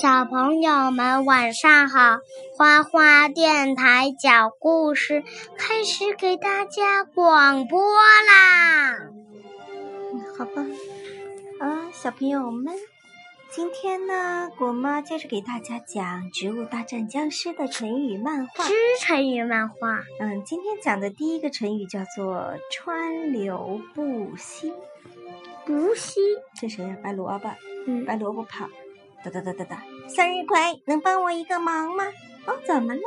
[0.00, 2.20] 小朋友们晚上好，
[2.56, 5.22] 花花电台讲故事
[5.58, 9.10] 开始给大家广播啦。
[10.38, 10.64] 好吧，
[11.60, 12.74] 啊，小朋友们，
[13.50, 18.64] 今天呢，果妈接着给大家讲《植物大战僵尸》的成语漫画。
[18.64, 18.72] 之
[19.02, 24.72] 成语漫画，嗯，今天讲的第一个成语叫做“川流不息
[25.66, 26.22] 不息，”。
[26.58, 26.96] 这谁呀？
[27.02, 27.50] 白萝卜，
[27.86, 28.66] 嗯，白萝卜跑，
[29.24, 29.82] 哒哒哒哒哒。
[30.08, 32.04] 向日葵，能帮我一个忙吗？
[32.46, 33.00] 哦，怎么了？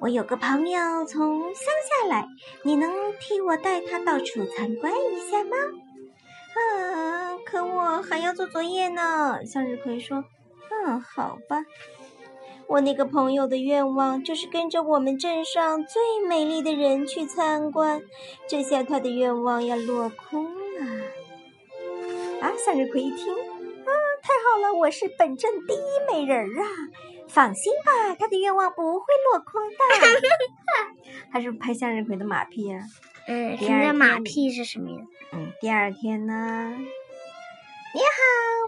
[0.00, 1.64] 我有个朋友从乡
[2.02, 2.26] 下来，
[2.62, 2.90] 你能
[3.20, 5.56] 替我带他到处参观一下吗？
[6.56, 9.44] 啊，可我还要做作业呢。
[9.44, 10.24] 向日葵说
[10.86, 11.64] ：“嗯，好吧。
[12.66, 18.02] 我那个朋友的愿望就是跟着我们镇上最美丽的人去参观，
[18.48, 20.86] 这下他的愿望要落空了。”
[22.40, 23.34] 啊，向日葵一听，
[24.58, 25.78] 了，我是本镇第一
[26.10, 26.66] 美人儿啊！
[27.28, 29.76] 放心吧，他的愿望不会落空的。
[31.32, 32.80] 他是拍向日葵的马屁啊？
[33.28, 35.04] 嗯，第二现在马屁是什么意思？
[35.32, 36.76] 嗯，第二天呢？
[37.94, 38.06] 你好，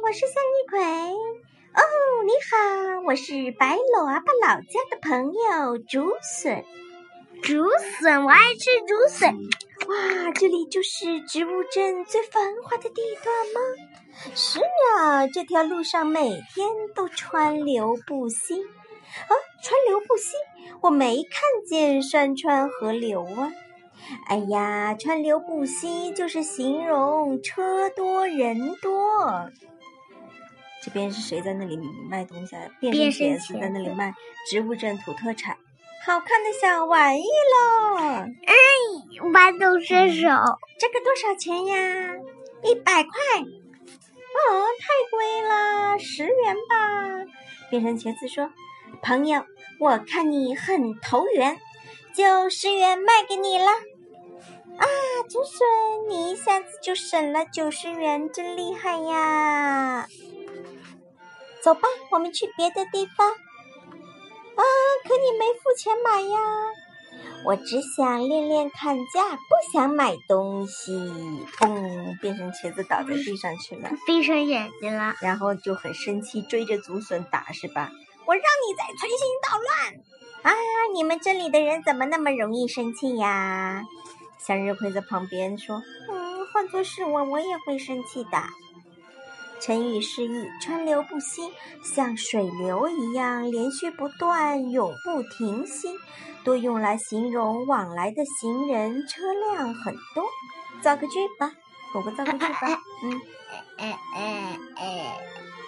[0.02, 0.80] 我是向日葵。
[0.80, 1.82] 哦，
[2.24, 6.64] 你好，我是白萝卜老家的朋友竹笋。
[7.42, 7.68] 竹
[8.00, 9.36] 笋，我爱吃竹笋。
[9.88, 13.60] 哇，这里就是植物镇最繁华的地段吗？
[14.34, 14.60] 是
[14.98, 18.54] 啊，这条路上每天都川流不息。
[18.54, 20.34] 啊，川流不息，
[20.82, 23.50] 我没看见山川河流啊。
[24.26, 29.50] 哎呀，川流不息就是形容车多人多。
[30.82, 31.78] 这边是谁在那里
[32.10, 32.68] 卖东西啊？
[32.78, 34.12] 变身茄子在那里卖
[34.50, 35.56] 植物镇土特产，
[36.04, 37.96] 好看的小玩意喽！
[39.16, 40.28] 豌豆射手，
[40.78, 42.14] 这个多少钱呀？
[42.62, 43.10] 一百块。
[43.40, 47.24] 哦，太贵了，十元吧。
[47.70, 48.50] 变身茄子说
[49.02, 49.44] ：“朋友，
[49.80, 51.58] 我看你很投缘，
[52.14, 53.66] 就十元卖给你了。”
[54.78, 54.86] 啊，
[55.28, 55.66] 竹笋，
[56.08, 60.06] 你一下子就省了九十元，真厉害呀！
[61.60, 63.28] 走吧，我们去别的地方。
[63.28, 64.62] 啊，
[65.04, 66.38] 可你没付钱买呀。
[67.44, 70.92] 我只想练练砍价，不想买东西。
[71.58, 75.14] 嘣，变成茄子倒在地上去了，闭上眼睛了。
[75.20, 77.90] 然后就很生气，追着竹笋打，是吧？
[78.26, 80.52] 我让你再存心捣乱！
[80.52, 80.52] 啊，
[80.94, 83.82] 你们这里的人怎么那么容易生气呀？
[84.38, 88.30] 向日葵在旁边说：“嗯，换作是我，我也会生气的。”
[89.60, 91.42] 成语释义：川流不息，
[91.82, 95.88] 像水流一样连续不断，永不停息，
[96.44, 100.24] 多用来形容往来的行人、车辆很多。
[100.80, 101.52] 造个句吧，
[101.92, 102.80] 果果造个句吧。
[103.02, 103.20] 嗯，
[103.78, 105.16] 哎哎哎，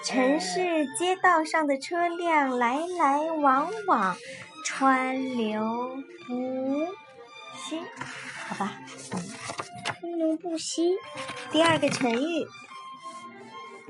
[0.04, 4.16] 城市街道上的车辆来来往往，
[4.64, 5.60] 川流
[6.26, 6.86] 不
[7.56, 7.80] 息。
[8.46, 8.80] 好吧，
[9.12, 9.22] 嗯，
[10.00, 10.96] 川流不息，
[11.50, 12.46] 第二个成语，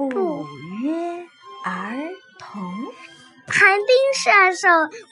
[0.01, 0.47] 不不
[0.83, 1.27] 约
[1.65, 1.97] 而
[2.39, 2.63] 同。
[3.47, 4.69] 寒冰射手，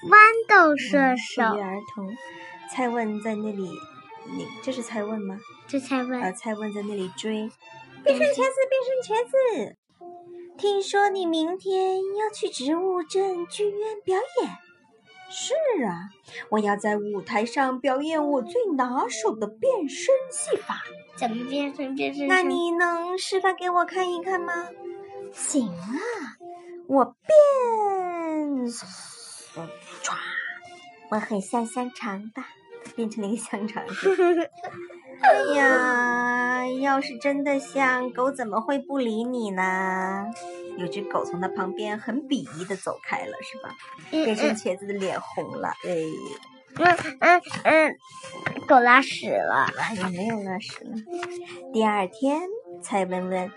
[0.09, 1.57] 豌豆射嗯手不。
[1.57, 2.17] 约而同。
[2.73, 3.71] 蔡问在那里，
[4.37, 5.39] 你这是蔡问吗？
[5.67, 7.51] 这蔡问啊，蔡问在那里追。
[8.05, 9.77] 变身茄子，变身茄子，
[10.57, 14.51] 听说你明天要去植物镇剧院表演？
[15.31, 16.09] 是啊，
[16.51, 20.83] 我要在舞台上表演我最拿手的变身戏法。
[21.17, 22.27] 怎么变身变身？
[22.29, 24.69] 那你能示范给我看一看吗？
[25.33, 25.99] 行啊，
[26.87, 28.85] 我变，唰，
[31.11, 32.49] 我很像香肠吧？
[32.97, 33.85] 变成了一个香肠
[35.21, 40.27] 哎呀，要是真的像，狗怎么会不理你呢？
[40.79, 43.77] 有只狗从它旁边很鄙夷的走开了，是吧？
[44.13, 45.95] 嗯变成嗯茄子的脸红了，哎，
[46.77, 47.97] 嗯嗯嗯，
[48.67, 49.67] 狗拉屎了。
[49.97, 50.93] 也没有拉屎了。
[51.73, 52.43] 第二天，
[52.83, 53.51] 蔡文问：“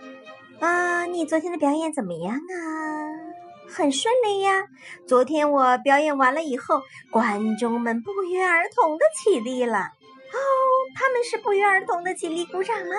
[0.59, 2.55] 啊，你昨天的表演怎么样啊？”
[3.69, 4.65] 很顺利呀。
[5.07, 9.77] 昨天我表演完了以后，观众们不约而同的起立了。
[9.77, 10.39] 哦，
[10.95, 12.95] 他们是不约而同的起立鼓掌吗？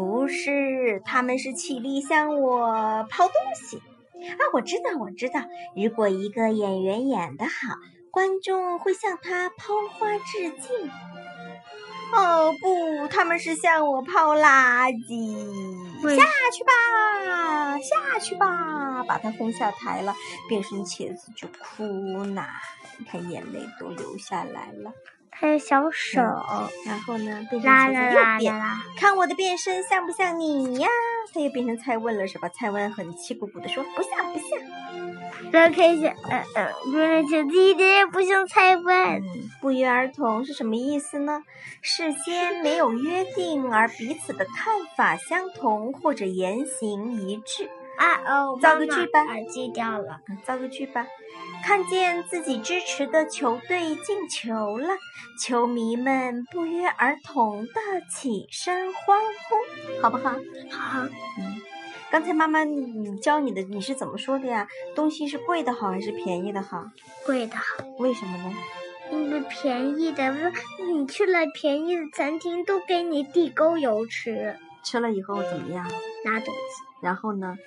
[0.00, 3.76] 不是，他们是起立向我抛东西。
[3.76, 5.42] 啊，我知道，我知道。
[5.76, 7.76] 如果一个演员演得好，
[8.10, 10.90] 观众会向他抛花致敬。
[12.14, 16.16] 哦不，他们是向我抛垃圾。
[16.16, 20.14] 下去吧，下去吧，把他轰下台了。
[20.48, 21.84] 变身茄子就哭
[22.24, 22.46] 呢，
[22.96, 24.94] 你看眼泪都流下来了。
[25.30, 26.20] 还有小手，
[26.86, 28.62] 然后呢，变成啦茄啦啦啦子又变，
[28.98, 30.88] 看我的变身像不像你呀？
[31.32, 32.48] 他又变成蔡问了是吧？
[32.48, 35.50] 蔡问很气鼓鼓的说不像不像。
[35.52, 38.96] 然后看一下，呃呃，变成球子一点也不像蔡问。
[38.96, 39.22] 嗯，
[39.60, 41.42] 不约而同是什么意思呢？
[41.80, 47.70] 事先没有约定，而彼此的看法相同或者言行一致。
[48.00, 50.22] 啊哦，造个句吧耳机掉了。
[50.26, 51.06] 嗯，造个句吧。
[51.62, 54.88] 看见自己支持的球队进球了，
[55.38, 57.72] 球迷们不约而同的
[58.08, 60.30] 起身欢呼，好不好？
[60.70, 61.02] 好，
[61.38, 61.60] 嗯，
[62.10, 64.66] 刚才妈妈你教你的你是怎么说的呀？
[64.94, 66.82] 东西是贵的好还是便宜的好？
[67.26, 68.54] 贵的好，为什么呢？
[69.12, 70.34] 因为便宜的，
[70.88, 75.84] 你去了便宜的餐厅，都给你地沟油吃，吃了以后怎么样？
[76.24, 77.58] 拉肚子，然后呢？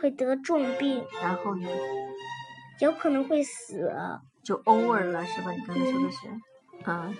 [0.00, 1.04] 会得重病。
[1.22, 1.68] 然后呢
[2.80, 3.92] 有可能会死。
[4.42, 5.52] 就 over 了是吧？
[5.52, 6.90] 你刚才说的是。
[6.90, 7.14] 啊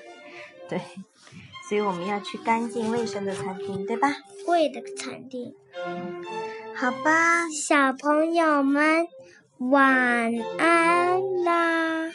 [0.68, 0.80] 对。
[1.68, 4.08] 所以我们要去干净卫生的餐厅对吧？
[4.46, 5.54] 贵的餐厅
[6.74, 7.48] 好吧。
[7.50, 9.06] 小朋友们
[9.58, 12.10] 晚安啦。